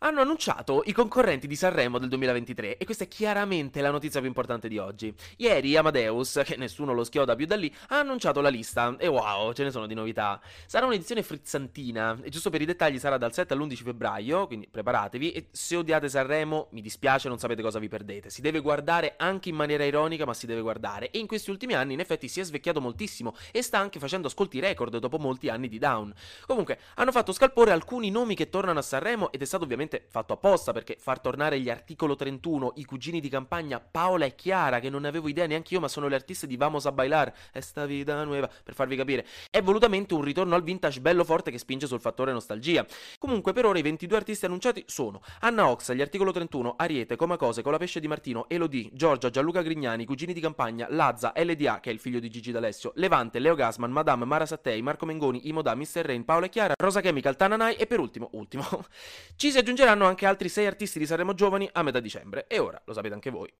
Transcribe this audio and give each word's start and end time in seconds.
hanno 0.00 0.20
annunciato 0.20 0.82
i 0.84 0.92
concorrenti 0.92 1.46
di 1.46 1.56
Sanremo 1.56 1.98
del 1.98 2.10
2023 2.10 2.76
e 2.76 2.84
questa 2.84 3.04
è 3.04 3.08
chiaramente 3.08 3.80
la 3.80 3.90
notizia 3.90 4.20
più 4.20 4.28
importante 4.28 4.68
di 4.68 4.76
oggi. 4.76 5.14
Ieri 5.38 5.74
Amadeus, 5.74 6.42
che 6.44 6.56
nessuno 6.56 6.92
lo 6.92 7.02
schioda 7.02 7.34
più 7.34 7.46
da 7.46 7.56
lì, 7.56 7.74
ha 7.88 8.00
annunciato 8.00 8.42
la 8.42 8.50
lista 8.50 8.94
e 8.98 9.06
wow, 9.06 9.54
ce 9.54 9.64
ne 9.64 9.70
sono 9.70 9.86
di 9.86 9.94
novità. 9.94 10.38
Sarà 10.66 10.84
un'edizione 10.84 11.22
frizzantina 11.22 12.18
e 12.22 12.28
giusto 12.28 12.50
per 12.50 12.60
i 12.60 12.66
dettagli 12.66 12.98
sarà 12.98 13.16
dal 13.16 13.32
7 13.32 13.54
all'11 13.54 13.84
febbraio, 13.84 14.46
quindi 14.46 14.68
preparatevi 14.70 15.32
e 15.32 15.46
se 15.50 15.76
odiate 15.76 16.10
Sanremo 16.10 16.68
mi 16.72 16.82
dispiace, 16.82 17.28
non 17.28 17.38
sapete 17.38 17.62
cosa 17.62 17.78
vi 17.78 17.88
perdete. 17.88 18.28
Si 18.28 18.42
deve 18.42 18.60
guardare 18.60 19.14
anche 19.16 19.48
in 19.48 19.54
maniera 19.54 19.84
ironica, 19.84 20.26
ma 20.26 20.34
si 20.34 20.44
deve 20.44 20.60
guardare 20.60 21.10
e 21.10 21.18
in 21.18 21.26
questi 21.26 21.48
ultimi 21.48 21.72
anni 21.72 21.94
in 21.94 22.00
effetti 22.00 22.28
si 22.28 22.40
è 22.40 22.44
svecchiato 22.44 22.82
moltissimo 22.82 23.34
e 23.50 23.62
sta 23.62 23.78
anche 23.78 23.98
facendo 23.98 24.26
ascolti 24.26 24.60
record 24.60 24.98
dopo 24.98 25.16
molti 25.16 25.48
anni 25.48 25.68
di 25.68 25.78
down. 25.78 26.12
Comunque, 26.46 26.80
hanno 26.96 27.12
fatto 27.12 27.32
scalpore 27.32 27.70
alcuni 27.70 28.10
nomi 28.10 28.34
che 28.34 28.50
tornano 28.50 28.80
a 28.80 28.82
Sanremo 28.82 29.32
ed 29.32 29.40
è 29.40 29.44
stato 29.46 29.64
ovviamente 29.64 29.84
ovviamente 29.86 30.04
fatto 30.08 30.34
apposta 30.34 30.72
perché 30.72 30.96
far 30.98 31.20
tornare 31.20 31.60
gli 31.60 31.70
articolo 31.70 32.16
31, 32.16 32.72
i 32.76 32.84
cugini 32.84 33.20
di 33.20 33.28
campagna 33.28 33.80
Paola 33.80 34.24
e 34.24 34.34
Chiara, 34.34 34.80
che 34.80 34.90
non 34.90 35.04
avevo 35.04 35.28
idea 35.28 35.46
neanche 35.46 35.74
io, 35.74 35.80
ma 35.80 35.88
sono 35.88 36.08
le 36.08 36.16
artiste 36.16 36.46
di 36.46 36.56
Vamos 36.56 36.86
a 36.86 36.92
Bailar, 36.92 37.32
esta 37.52 37.86
vida 37.86 38.22
nueva, 38.24 38.50
per 38.62 38.74
farvi 38.74 38.96
capire, 38.96 39.24
è 39.50 39.62
volutamente 39.62 40.14
un 40.14 40.22
ritorno 40.22 40.54
al 40.54 40.62
vintage 40.62 41.00
bello 41.00 41.24
forte 41.24 41.50
che 41.50 41.58
spinge 41.58 41.86
sul 41.86 42.00
fattore 42.00 42.32
nostalgia. 42.32 42.84
Comunque 43.18 43.52
per 43.52 43.64
ora 43.66 43.78
i 43.78 43.82
22 43.82 44.16
artisti 44.16 44.44
annunciati 44.44 44.84
sono 44.86 45.22
Anna 45.40 45.68
Oxa, 45.68 45.94
gli 45.94 46.00
articolo 46.00 46.32
31, 46.32 46.74
Ariete, 46.76 47.16
Comacose, 47.16 47.62
Colapesce 47.62 48.00
di 48.00 48.08
Martino, 48.08 48.48
Elodie, 48.48 48.90
Giorgia, 48.92 49.30
Gianluca 49.30 49.62
Grignani, 49.62 50.04
cugini 50.04 50.32
di 50.32 50.40
campagna, 50.40 50.86
Lazza, 50.90 51.32
LDA, 51.36 51.80
che 51.80 51.90
è 51.90 51.92
il 51.92 52.00
figlio 52.00 52.18
di 52.18 52.30
Gigi 52.30 52.50
D'Alessio, 52.50 52.92
Levante, 52.96 53.38
Leo 53.38 53.54
Gasman, 53.54 53.90
Madame, 53.90 54.24
Mara 54.24 54.46
Sattei, 54.46 54.82
Marco 54.82 55.06
Mengoni, 55.06 55.48
Imoda, 55.48 55.74
Mr. 55.74 56.02
Rain, 56.04 56.24
Paola 56.24 56.46
e 56.46 56.48
Chiara, 56.48 56.74
Rosa 56.76 57.00
Chemical, 57.00 57.36
Tananai 57.36 57.74
e 57.74 57.86
per 57.86 58.00
ultimo, 58.00 58.28
ultimo, 58.32 58.64
ci 59.36 59.50
si 59.50 59.58
aggiungeranno 59.76 60.06
anche 60.06 60.24
altri 60.24 60.48
sei 60.48 60.64
artisti 60.64 60.98
di 60.98 61.04
Sanremo 61.04 61.34
Giovani 61.34 61.68
a 61.70 61.82
metà 61.82 62.00
dicembre. 62.00 62.46
E 62.46 62.58
ora 62.58 62.80
lo 62.86 62.94
sapete 62.94 63.12
anche 63.12 63.28
voi. 63.28 63.52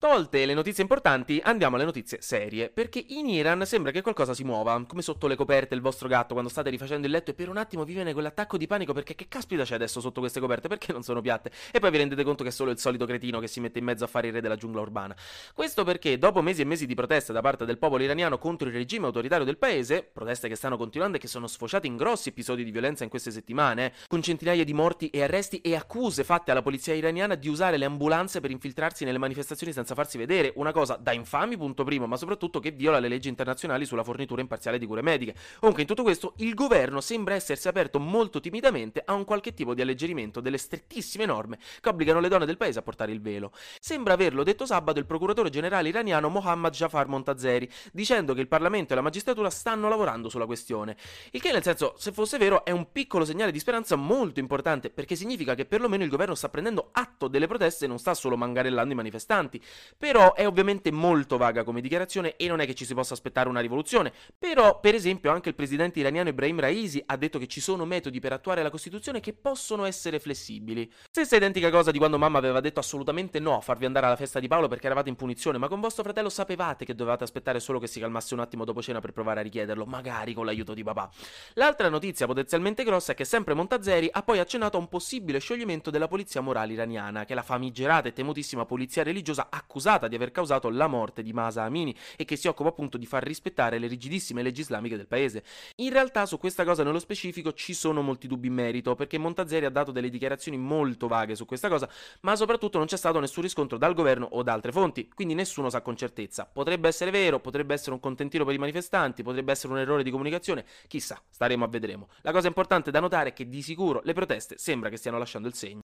Tolte 0.00 0.46
le 0.46 0.54
notizie 0.54 0.82
importanti, 0.82 1.42
andiamo 1.44 1.76
alle 1.76 1.84
notizie 1.84 2.22
serie, 2.22 2.70
perché 2.70 3.04
in 3.08 3.28
Iran 3.28 3.66
sembra 3.66 3.90
che 3.90 4.00
qualcosa 4.00 4.32
si 4.32 4.44
muova, 4.44 4.82
come 4.86 5.02
sotto 5.02 5.26
le 5.26 5.36
coperte 5.36 5.74
il 5.74 5.82
vostro 5.82 6.08
gatto 6.08 6.32
quando 6.32 6.48
state 6.48 6.70
rifacendo 6.70 7.04
il 7.06 7.12
letto 7.12 7.32
e 7.32 7.34
per 7.34 7.50
un 7.50 7.58
attimo 7.58 7.84
vi 7.84 7.92
viene 7.92 8.14
quell'attacco 8.14 8.56
di 8.56 8.66
panico 8.66 8.94
perché 8.94 9.14
che 9.14 9.28
caspita 9.28 9.62
c'è 9.62 9.74
adesso 9.74 10.00
sotto 10.00 10.20
queste 10.20 10.40
coperte, 10.40 10.68
perché 10.68 10.90
non 10.94 11.02
sono 11.02 11.20
piatte? 11.20 11.50
E 11.70 11.80
poi 11.80 11.90
vi 11.90 11.98
rendete 11.98 12.24
conto 12.24 12.42
che 12.42 12.48
è 12.48 12.52
solo 12.52 12.70
il 12.70 12.78
solito 12.78 13.04
cretino 13.04 13.40
che 13.40 13.46
si 13.46 13.60
mette 13.60 13.78
in 13.78 13.84
mezzo 13.84 14.04
a 14.04 14.06
fare 14.06 14.28
il 14.28 14.32
re 14.32 14.40
della 14.40 14.56
giungla 14.56 14.80
urbana. 14.80 15.14
Questo 15.52 15.84
perché 15.84 16.16
dopo 16.16 16.40
mesi 16.40 16.62
e 16.62 16.64
mesi 16.64 16.86
di 16.86 16.94
proteste 16.94 17.34
da 17.34 17.42
parte 17.42 17.66
del 17.66 17.76
popolo 17.76 18.02
iraniano 18.02 18.38
contro 18.38 18.68
il 18.68 18.74
regime 18.74 19.04
autoritario 19.04 19.44
del 19.44 19.58
paese, 19.58 20.02
proteste 20.02 20.48
che 20.48 20.56
stanno 20.56 20.78
continuando 20.78 21.18
e 21.18 21.20
che 21.20 21.28
sono 21.28 21.46
sfociate 21.46 21.86
in 21.86 21.98
grossi 21.98 22.30
episodi 22.30 22.64
di 22.64 22.70
violenza 22.70 23.04
in 23.04 23.10
queste 23.10 23.30
settimane, 23.30 23.92
con 24.06 24.22
centinaia 24.22 24.64
di 24.64 24.72
morti 24.72 25.10
e 25.10 25.24
arresti 25.24 25.60
e 25.60 25.76
accuse 25.76 26.24
fatte 26.24 26.52
alla 26.52 26.62
polizia 26.62 26.94
iraniana 26.94 27.34
di 27.34 27.50
usare 27.50 27.76
le 27.76 27.84
ambulanze 27.84 28.40
per 28.40 28.50
infiltrarsi 28.50 29.04
nelle 29.04 29.18
manifestazioni 29.18 29.74
senza 29.74 29.88
farsi 29.94 30.18
vedere, 30.18 30.52
una 30.56 30.72
cosa 30.72 30.96
da 30.96 31.12
infami, 31.12 31.56
punto 31.56 31.84
primo, 31.84 32.06
ma 32.06 32.16
soprattutto 32.16 32.60
che 32.60 32.70
viola 32.70 32.98
le 32.98 33.08
leggi 33.08 33.28
internazionali 33.28 33.84
sulla 33.84 34.04
fornitura 34.04 34.40
imparziale 34.40 34.78
di 34.78 34.86
cure 34.86 35.02
mediche. 35.02 35.34
Comunque, 35.58 35.82
in 35.82 35.88
tutto 35.88 36.02
questo, 36.02 36.34
il 36.38 36.54
governo 36.54 37.00
sembra 37.00 37.34
essersi 37.34 37.68
aperto 37.68 37.98
molto 37.98 38.40
timidamente 38.40 39.02
a 39.04 39.14
un 39.14 39.24
qualche 39.24 39.54
tipo 39.54 39.74
di 39.74 39.82
alleggerimento 39.82 40.40
delle 40.40 40.58
strettissime 40.58 41.26
norme 41.26 41.58
che 41.80 41.88
obbligano 41.88 42.20
le 42.20 42.28
donne 42.28 42.46
del 42.46 42.56
paese 42.56 42.78
a 42.78 42.82
portare 42.82 43.12
il 43.12 43.20
velo. 43.20 43.52
Sembra 43.80 44.14
averlo 44.14 44.42
detto 44.42 44.66
sabato 44.66 44.98
il 44.98 45.06
procuratore 45.06 45.50
generale 45.50 45.88
iraniano 45.88 46.28
Mohammad 46.28 46.72
Jafar 46.72 47.08
Montazeri, 47.08 47.70
dicendo 47.92 48.34
che 48.34 48.40
il 48.40 48.48
Parlamento 48.48 48.92
e 48.92 48.96
la 48.96 49.02
magistratura 49.02 49.50
stanno 49.50 49.88
lavorando 49.88 50.28
sulla 50.28 50.46
questione. 50.46 50.96
Il 51.30 51.40
che, 51.40 51.52
nel 51.52 51.62
senso, 51.62 51.94
se 51.96 52.12
fosse 52.12 52.38
vero, 52.38 52.64
è 52.64 52.70
un 52.70 52.90
piccolo 52.92 53.24
segnale 53.24 53.52
di 53.52 53.58
speranza 53.58 53.96
molto 53.96 54.40
importante, 54.40 54.90
perché 54.90 55.16
significa 55.16 55.54
che 55.54 55.66
perlomeno 55.66 56.04
il 56.04 56.10
governo 56.10 56.34
sta 56.34 56.48
prendendo 56.48 56.90
atto 56.92 57.28
delle 57.28 57.46
proteste 57.46 57.84
e 57.84 57.88
non 57.88 57.98
sta 57.98 58.14
solo 58.14 58.36
mangarellando 58.36 58.92
i 58.92 58.96
manifestanti. 58.96 59.62
Però 59.96 60.34
è 60.34 60.46
ovviamente 60.46 60.90
molto 60.90 61.36
vaga 61.36 61.64
come 61.64 61.80
dichiarazione 61.80 62.36
e 62.36 62.48
non 62.48 62.60
è 62.60 62.66
che 62.66 62.74
ci 62.74 62.84
si 62.84 62.94
possa 62.94 63.14
aspettare 63.14 63.48
una 63.48 63.60
rivoluzione, 63.60 64.12
però 64.38 64.80
per 64.80 64.94
esempio 64.94 65.30
anche 65.30 65.48
il 65.48 65.54
presidente 65.54 65.98
iraniano 65.98 66.28
Ibrahim 66.28 66.60
Raisi 66.60 67.02
ha 67.04 67.16
detto 67.16 67.38
che 67.38 67.46
ci 67.46 67.60
sono 67.60 67.84
metodi 67.84 68.20
per 68.20 68.32
attuare 68.32 68.62
la 68.62 68.70
Costituzione 68.70 69.20
che 69.20 69.32
possono 69.32 69.84
essere 69.84 70.18
flessibili. 70.18 70.90
Stessa 71.10 71.36
identica 71.36 71.70
cosa 71.70 71.90
di 71.90 71.98
quando 71.98 72.18
mamma 72.18 72.38
aveva 72.38 72.60
detto 72.60 72.80
assolutamente 72.80 73.38
no 73.38 73.56
a 73.56 73.60
farvi 73.60 73.84
andare 73.84 74.06
alla 74.06 74.16
festa 74.16 74.40
di 74.40 74.48
Paolo 74.48 74.68
perché 74.68 74.86
eravate 74.86 75.08
in 75.08 75.16
punizione, 75.16 75.58
ma 75.58 75.68
con 75.68 75.80
vostro 75.80 76.02
fratello 76.02 76.28
sapevate 76.28 76.84
che 76.84 76.94
dovevate 76.94 77.24
aspettare 77.24 77.60
solo 77.60 77.78
che 77.78 77.86
si 77.86 78.00
calmasse 78.00 78.34
un 78.34 78.40
attimo 78.40 78.64
dopo 78.64 78.82
cena 78.82 79.00
per 79.00 79.12
provare 79.12 79.40
a 79.40 79.42
richiederlo, 79.42 79.84
magari 79.84 80.34
con 80.34 80.44
l'aiuto 80.44 80.74
di 80.74 80.82
papà. 80.82 81.10
L'altra 81.54 81.88
notizia 81.88 82.26
potenzialmente 82.26 82.84
grossa 82.84 83.12
è 83.12 83.14
che 83.14 83.24
sempre 83.24 83.54
Montazeri 83.54 84.08
ha 84.10 84.22
poi 84.22 84.38
accennato 84.38 84.76
a 84.76 84.80
un 84.80 84.88
possibile 84.88 85.38
scioglimento 85.38 85.90
della 85.90 86.08
polizia 86.08 86.40
morale 86.40 86.72
iraniana, 86.72 87.24
che 87.24 87.32
è 87.32 87.36
la 87.36 87.42
famigerata 87.42 88.08
e 88.08 88.12
temutissima 88.12 88.64
polizia 88.64 89.02
religiosa 89.02 89.48
accusata 89.70 90.08
di 90.08 90.16
aver 90.16 90.32
causato 90.32 90.68
la 90.68 90.88
morte 90.88 91.22
di 91.22 91.32
Masa 91.32 91.62
Amini 91.62 91.94
e 92.16 92.24
che 92.24 92.34
si 92.34 92.48
occupa 92.48 92.70
appunto 92.70 92.98
di 92.98 93.06
far 93.06 93.22
rispettare 93.22 93.78
le 93.78 93.86
rigidissime 93.86 94.42
leggi 94.42 94.62
islamiche 94.62 94.96
del 94.96 95.06
paese. 95.06 95.44
In 95.76 95.92
realtà 95.92 96.26
su 96.26 96.38
questa 96.38 96.64
cosa 96.64 96.82
nello 96.82 96.98
specifico 96.98 97.52
ci 97.52 97.72
sono 97.72 98.02
molti 98.02 98.26
dubbi 98.26 98.48
in 98.48 98.54
merito, 98.54 98.96
perché 98.96 99.16
Montazeri 99.16 99.64
ha 99.64 99.70
dato 99.70 99.92
delle 99.92 100.10
dichiarazioni 100.10 100.58
molto 100.58 101.06
vaghe 101.06 101.36
su 101.36 101.46
questa 101.46 101.68
cosa, 101.68 101.88
ma 102.22 102.34
soprattutto 102.34 102.78
non 102.78 102.88
c'è 102.88 102.96
stato 102.96 103.20
nessun 103.20 103.44
riscontro 103.44 103.78
dal 103.78 103.94
governo 103.94 104.26
o 104.32 104.42
da 104.42 104.52
altre 104.52 104.72
fonti, 104.72 105.08
quindi 105.14 105.34
nessuno 105.34 105.70
sa 105.70 105.82
con 105.82 105.96
certezza. 105.96 106.50
Potrebbe 106.52 106.88
essere 106.88 107.12
vero, 107.12 107.38
potrebbe 107.38 107.74
essere 107.74 107.92
un 107.92 108.00
contentino 108.00 108.44
per 108.44 108.54
i 108.54 108.58
manifestanti, 108.58 109.22
potrebbe 109.22 109.52
essere 109.52 109.72
un 109.72 109.78
errore 109.78 110.02
di 110.02 110.10
comunicazione, 110.10 110.64
chissà, 110.88 111.22
staremo 111.30 111.64
a 111.64 111.68
vedremo. 111.68 112.08
La 112.22 112.32
cosa 112.32 112.48
importante 112.48 112.90
da 112.90 112.98
notare 112.98 113.28
è 113.28 113.32
che 113.32 113.48
di 113.48 113.62
sicuro 113.62 114.00
le 114.02 114.14
proteste 114.14 114.56
sembra 114.58 114.88
che 114.88 114.96
stiano 114.96 115.18
lasciando 115.18 115.46
il 115.46 115.54
segno. 115.54 115.80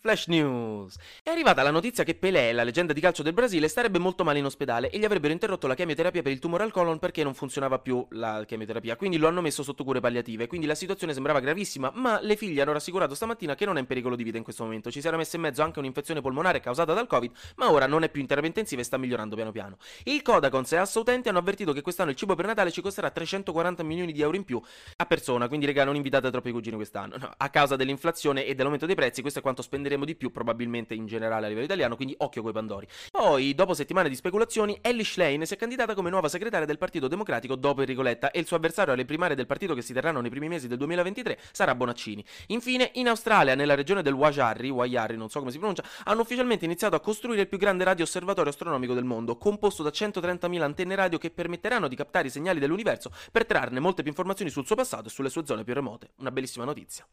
Flash 0.00 0.28
News. 0.28 0.96
È 1.24 1.30
arrivata 1.30 1.62
la 1.62 1.72
notizia 1.72 2.04
che 2.04 2.14
Pelé, 2.14 2.52
la 2.52 2.62
leggenda 2.62 2.92
di 2.92 3.00
calcio 3.00 3.24
del 3.24 3.32
Brasile, 3.32 3.66
starebbe 3.66 3.98
molto 3.98 4.22
male 4.22 4.38
in 4.38 4.44
ospedale 4.44 4.90
e 4.90 4.98
gli 4.98 5.04
avrebbero 5.04 5.32
interrotto 5.32 5.66
la 5.66 5.74
chemioterapia 5.74 6.22
per 6.22 6.30
il 6.30 6.38
tumore 6.38 6.62
al 6.62 6.70
colon 6.70 7.00
perché 7.00 7.24
non 7.24 7.34
funzionava 7.34 7.80
più 7.80 8.06
la 8.10 8.44
chemioterapia, 8.46 8.94
quindi 8.94 9.16
lo 9.18 9.26
hanno 9.26 9.40
messo 9.40 9.64
sotto 9.64 9.82
cure 9.82 9.98
palliative, 9.98 10.46
quindi 10.46 10.68
la 10.68 10.76
situazione 10.76 11.12
sembrava 11.12 11.40
gravissima, 11.40 11.90
ma 11.94 12.20
le 12.20 12.36
figlie 12.36 12.62
hanno 12.62 12.72
rassicurato 12.72 13.16
stamattina 13.16 13.56
che 13.56 13.64
non 13.64 13.76
è 13.76 13.80
in 13.80 13.86
pericolo 13.86 14.14
di 14.14 14.22
vita 14.22 14.36
in 14.36 14.44
questo 14.44 14.62
momento. 14.62 14.88
Ci 14.90 15.00
si 15.00 15.06
era 15.08 15.16
messa 15.16 15.34
in 15.34 15.42
mezzo 15.42 15.62
anche 15.62 15.80
un'infezione 15.80 16.20
polmonare 16.20 16.60
causata 16.60 16.94
dal 16.94 17.08
Covid, 17.08 17.32
ma 17.56 17.72
ora 17.72 17.86
non 17.86 18.04
è 18.04 18.08
più 18.08 18.20
in 18.20 18.28
terapia 18.28 18.48
intensiva 18.48 18.80
e 18.80 18.84
sta 18.84 18.98
migliorando 18.98 19.34
piano 19.34 19.50
piano. 19.50 19.78
Il 20.04 20.22
Codacons 20.22 20.72
e 20.72 20.76
Assa 20.76 21.00
Utenti 21.00 21.28
hanno 21.28 21.38
avvertito 21.38 21.72
che 21.72 21.82
quest'anno 21.82 22.10
il 22.10 22.16
cibo 22.16 22.36
per 22.36 22.46
Natale 22.46 22.70
ci 22.70 22.80
costerà 22.80 23.10
340 23.10 23.82
milioni 23.82 24.12
di 24.12 24.22
euro 24.22 24.36
in 24.36 24.44
più 24.44 24.62
a 24.96 25.06
persona, 25.06 25.48
quindi 25.48 25.66
regà 25.66 25.82
non 25.82 25.96
invitate 25.96 26.30
troppi 26.30 26.52
cugini 26.52 26.76
quest'anno. 26.76 27.16
No, 27.16 27.30
a 27.36 27.50
causa 27.50 27.74
dell'inflazione 27.74 28.46
e 28.46 28.54
dell'aumento 28.54 28.86
dei 28.86 28.94
prezzi, 28.94 29.22
questo 29.22 29.40
è 29.40 29.42
quanto 29.42 29.60
spenderemo 29.60 29.86
di 29.96 30.14
più 30.14 30.30
probabilmente 30.30 30.94
in 30.94 31.06
generale 31.06 31.46
a 31.46 31.48
livello 31.48 31.64
italiano, 31.64 31.96
quindi 31.96 32.14
occhio 32.18 32.42
coi 32.42 32.52
Pandori. 32.52 32.86
Poi, 33.10 33.54
dopo 33.54 33.74
settimane 33.74 34.08
di 34.08 34.14
speculazioni, 34.14 34.78
Ellie 34.80 35.04
Schlein 35.04 35.46
si 35.46 35.54
è 35.54 35.56
candidata 35.56 35.94
come 35.94 36.10
nuova 36.10 36.28
segretaria 36.28 36.66
del 36.66 36.78
Partito 36.78 37.08
Democratico 37.08 37.56
dopo 37.56 37.80
Enrico 37.80 38.02
Letta 38.02 38.30
e 38.30 38.40
il 38.40 38.46
suo 38.46 38.56
avversario 38.56 38.92
alle 38.92 39.04
primarie 39.04 39.36
del 39.36 39.46
partito 39.46 39.74
che 39.74 39.82
si 39.82 39.92
terranno 39.92 40.20
nei 40.20 40.30
primi 40.30 40.48
mesi 40.48 40.68
del 40.68 40.78
2023 40.78 41.38
sarà 41.52 41.74
Bonaccini. 41.74 42.24
Infine, 42.48 42.90
in 42.94 43.08
Australia, 43.08 43.54
nella 43.54 43.74
regione 43.74 44.02
del 44.02 44.12
Wajarri, 44.12 44.70
Wayarri, 44.70 45.16
non 45.16 45.28
so 45.28 45.38
come 45.38 45.50
si 45.50 45.58
pronuncia, 45.58 45.84
hanno 46.04 46.22
ufficialmente 46.22 46.64
iniziato 46.64 46.96
a 46.96 47.00
costruire 47.00 47.42
il 47.42 47.48
più 47.48 47.58
grande 47.58 47.84
radio 47.84 48.04
osservatorio 48.04 48.50
astronomico 48.50 48.94
del 48.94 49.04
mondo, 49.04 49.36
composto 49.36 49.82
da 49.82 49.90
130.000 49.90 50.60
antenne 50.60 50.94
radio 50.94 51.18
che 51.18 51.30
permetteranno 51.30 51.88
di 51.88 51.96
captare 51.96 52.28
i 52.28 52.30
segnali 52.30 52.60
dell'universo 52.60 53.10
per 53.30 53.46
trarne 53.46 53.80
molte 53.80 54.02
più 54.02 54.10
informazioni 54.10 54.50
sul 54.50 54.66
suo 54.66 54.76
passato 54.76 55.08
e 55.08 55.10
sulle 55.10 55.30
sue 55.30 55.46
zone 55.46 55.64
più 55.64 55.74
remote. 55.74 56.10
Una 56.18 56.30
bellissima 56.30 56.64
notizia. 56.64 57.06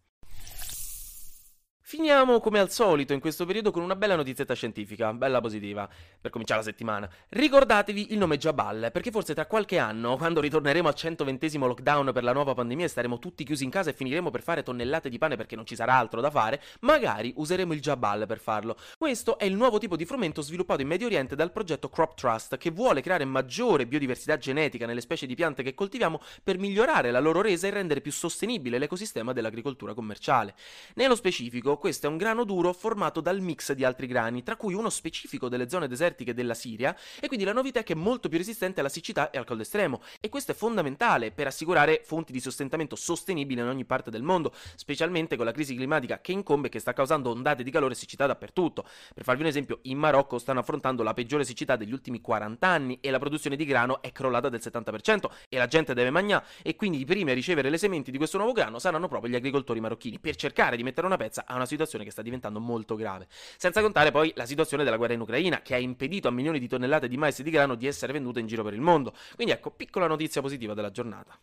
Finiamo 1.87 2.39
come 2.39 2.57
al 2.57 2.71
solito 2.71 3.13
in 3.13 3.19
questo 3.19 3.45
periodo 3.45 3.69
con 3.69 3.83
una 3.83 3.95
bella 3.95 4.15
notizietta 4.15 4.55
scientifica, 4.55 5.13
bella 5.13 5.39
positiva, 5.39 5.87
per 6.19 6.31
cominciare 6.31 6.61
la 6.61 6.65
settimana. 6.65 7.07
Ricordatevi 7.29 8.11
il 8.11 8.17
nome 8.17 8.39
Jabal, 8.39 8.89
perché 8.91 9.11
forse 9.11 9.35
tra 9.35 9.45
qualche 9.45 9.77
anno, 9.77 10.17
quando 10.17 10.41
ritorneremo 10.41 10.87
al 10.87 10.95
120 10.95 11.59
lockdown 11.59 12.11
per 12.11 12.23
la 12.23 12.33
nuova 12.33 12.55
pandemia 12.55 12.85
e 12.85 12.87
staremo 12.87 13.19
tutti 13.19 13.43
chiusi 13.43 13.65
in 13.65 13.69
casa 13.69 13.91
e 13.91 13.93
finiremo 13.93 14.31
per 14.31 14.41
fare 14.41 14.63
tonnellate 14.63 15.09
di 15.09 15.19
pane 15.19 15.35
perché 15.35 15.55
non 15.55 15.67
ci 15.67 15.75
sarà 15.75 15.93
altro 15.93 16.21
da 16.21 16.31
fare, 16.31 16.59
magari 16.79 17.31
useremo 17.35 17.71
il 17.71 17.81
Jabal 17.81 18.25
per 18.25 18.39
farlo. 18.39 18.77
Questo 18.97 19.37
è 19.37 19.45
il 19.45 19.53
nuovo 19.53 19.77
tipo 19.77 19.95
di 19.95 20.05
frumento 20.05 20.41
sviluppato 20.41 20.81
in 20.81 20.87
Medio 20.87 21.05
Oriente 21.05 21.35
dal 21.35 21.51
progetto 21.51 21.89
Crop 21.89 22.15
Trust, 22.15 22.57
che 22.57 22.71
vuole 22.71 23.01
creare 23.01 23.25
maggiore 23.25 23.85
biodiversità 23.85 24.39
genetica 24.39 24.87
nelle 24.87 25.01
specie 25.01 25.27
di 25.27 25.35
piante 25.35 25.61
che 25.61 25.75
coltiviamo 25.75 26.19
per 26.43 26.57
migliorare 26.57 27.11
la 27.11 27.19
loro 27.19 27.41
resa 27.41 27.67
e 27.67 27.69
rendere 27.69 28.01
più 28.01 28.11
sostenibile 28.11 28.79
l'ecosistema 28.79 29.33
dell'agricoltura 29.33 29.93
commerciale. 29.93 30.55
Nello 30.95 31.13
specifico, 31.13 31.73
questo 31.77 32.07
è 32.07 32.09
un 32.09 32.17
grano 32.17 32.43
duro 32.43 32.73
formato 32.73 33.21
dal 33.21 33.39
mix 33.41 33.71
di 33.73 33.83
altri 33.83 34.07
grani, 34.07 34.43
tra 34.43 34.55
cui 34.55 34.73
uno 34.73 34.89
specifico 34.89 35.49
delle 35.49 35.69
zone 35.69 35.87
desertiche 35.87 36.33
della 36.33 36.53
Siria, 36.53 36.95
e 37.19 37.27
quindi 37.27 37.45
la 37.45 37.53
novità 37.53 37.79
è 37.79 37.83
che 37.83 37.93
è 37.93 37.95
molto 37.95 38.29
più 38.29 38.37
resistente 38.37 38.79
alla 38.79 38.89
siccità 38.89 39.29
e 39.29 39.37
al 39.37 39.45
caldo 39.45 39.63
estremo. 39.63 40.01
E 40.19 40.29
questo 40.29 40.51
è 40.51 40.55
fondamentale 40.55 41.31
per 41.31 41.47
assicurare 41.47 42.01
fonti 42.03 42.31
di 42.31 42.39
sostentamento 42.39 42.95
sostenibili 42.95 43.61
in 43.61 43.67
ogni 43.67 43.85
parte 43.85 44.11
del 44.11 44.23
mondo, 44.23 44.53
specialmente 44.75 45.35
con 45.35 45.45
la 45.45 45.51
crisi 45.51 45.75
climatica 45.75 46.19
che 46.19 46.31
incombe 46.31 46.67
e 46.67 46.69
che 46.69 46.79
sta 46.79 46.93
causando 46.93 47.29
ondate 47.29 47.63
di 47.63 47.71
calore 47.71 47.93
e 47.93 47.97
siccità 47.97 48.25
dappertutto. 48.25 48.85
Per 49.13 49.23
farvi 49.23 49.41
un 49.41 49.47
esempio, 49.47 49.79
in 49.83 49.97
Marocco 49.97 50.37
stanno 50.37 50.59
affrontando 50.59 51.03
la 51.03 51.13
peggiore 51.13 51.43
siccità 51.43 51.75
degli 51.75 51.93
ultimi 51.93 52.21
40 52.21 52.67
anni 52.67 52.97
e 53.01 53.11
la 53.11 53.19
produzione 53.19 53.55
di 53.55 53.65
grano 53.65 54.01
è 54.01 54.11
crollata 54.11 54.49
del 54.49 54.61
70% 54.63 55.29
e 55.49 55.57
la 55.57 55.67
gente 55.67 55.93
deve 55.93 56.09
mangiare 56.09 56.45
e 56.61 56.75
quindi 56.75 56.99
i 56.99 57.05
primi 57.05 57.31
a 57.31 57.33
ricevere 57.33 57.69
le 57.69 57.77
sementi 57.77 58.11
di 58.11 58.17
questo 58.17 58.37
nuovo 58.37 58.51
grano 58.51 58.79
saranno 58.79 59.07
proprio 59.07 59.29
gli 59.29 59.35
agricoltori 59.35 59.79
marocchini 59.79 60.19
per 60.19 60.35
cercare 60.35 60.75
di 60.75 60.83
mettere 60.83 61.05
una 61.05 61.17
pezza 61.17 61.43
a 61.45 61.55
una 61.65 61.67
situazione 61.67 62.03
che 62.05 62.11
sta 62.11 62.21
diventando 62.21 62.59
molto 62.59 62.95
grave. 62.95 63.27
Senza 63.57 63.81
contare 63.81 64.11
poi 64.11 64.31
la 64.35 64.45
situazione 64.45 64.83
della 64.83 64.97
guerra 64.97 65.13
in 65.13 65.21
Ucraina 65.21 65.61
che 65.61 65.73
ha 65.73 65.77
impedito 65.77 66.27
a 66.27 66.31
milioni 66.31 66.59
di 66.59 66.67
tonnellate 66.67 67.07
di 67.07 67.17
mais 67.17 67.39
e 67.39 67.43
di 67.43 67.49
grano 67.49 67.75
di 67.75 67.87
essere 67.87 68.13
vendute 68.13 68.39
in 68.39 68.47
giro 68.47 68.63
per 68.63 68.73
il 68.73 68.81
mondo. 68.81 69.13
Quindi 69.35 69.53
ecco, 69.53 69.71
piccola 69.71 70.07
notizia 70.07 70.41
positiva 70.41 70.73
della 70.73 70.91
giornata. 70.91 71.37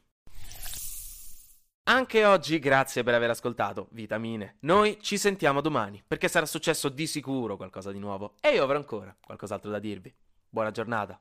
Anche 1.85 2.25
oggi 2.25 2.61
grazie 2.61 3.03
per 3.03 3.15
aver 3.15 3.31
ascoltato 3.31 3.89
Vitamine. 3.91 4.57
Noi 4.61 4.99
ci 5.01 5.19
sentiamo 5.19 5.61
domani 5.61 6.03
perché 6.07 6.29
sarà 6.29 6.47
successo 6.47 6.89
di 6.89 7.09
sicuro 7.09 7.57
qualcosa 7.57 7.91
di 7.91 7.99
nuovo 7.99 8.35
e 8.41 8.51
io 8.51 8.63
avrò 8.63 8.77
ancora 8.77 9.15
qualcos'altro 9.21 9.71
da 9.71 9.81
dirvi. 9.81 10.15
Buona 10.49 10.71
giornata. 10.71 11.21